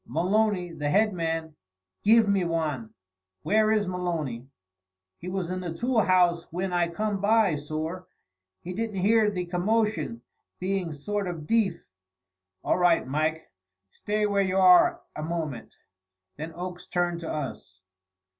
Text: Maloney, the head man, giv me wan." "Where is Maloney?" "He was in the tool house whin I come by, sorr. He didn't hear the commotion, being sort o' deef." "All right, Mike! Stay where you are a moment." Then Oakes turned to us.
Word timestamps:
Maloney, 0.07 0.71
the 0.71 0.89
head 0.89 1.13
man, 1.13 1.55
giv 2.03 2.27
me 2.27 2.43
wan." 2.43 2.91
"Where 3.43 3.71
is 3.71 3.87
Maloney?" 3.87 4.47
"He 5.19 5.29
was 5.29 5.51
in 5.51 5.59
the 5.59 5.75
tool 5.75 5.99
house 5.99 6.45
whin 6.45 6.73
I 6.73 6.87
come 6.87 7.21
by, 7.21 7.55
sorr. 7.55 8.07
He 8.63 8.73
didn't 8.73 8.99
hear 9.01 9.29
the 9.29 9.45
commotion, 9.45 10.23
being 10.59 10.91
sort 10.91 11.27
o' 11.27 11.33
deef." 11.37 11.85
"All 12.63 12.79
right, 12.79 13.05
Mike! 13.07 13.51
Stay 13.91 14.25
where 14.25 14.41
you 14.41 14.57
are 14.57 15.01
a 15.15 15.21
moment." 15.21 15.75
Then 16.35 16.51
Oakes 16.55 16.87
turned 16.87 17.19
to 17.19 17.29
us. 17.31 17.83